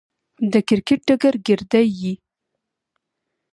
د 0.51 0.53
کرکټ 0.67 0.99
ډګر 1.07 1.35
ګيردى 1.45 1.83
يي. 1.99 2.13